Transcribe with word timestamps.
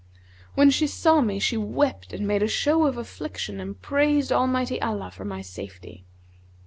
When 0.55 0.71
she 0.71 0.87
saw 0.87 1.21
me 1.21 1.37
she 1.37 1.57
wept 1.57 2.11
and 2.11 2.25
made 2.27 2.41
a 2.41 2.47
show 2.47 2.87
of 2.87 2.97
affliction 2.97 3.59
and 3.59 3.79
praised 3.79 4.31
Almighty 4.31 4.81
Allah 4.81 5.11
for 5.11 5.25
my 5.25 5.43
safety. 5.43 6.05